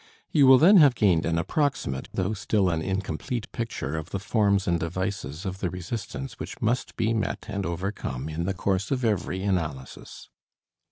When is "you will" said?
0.31-0.57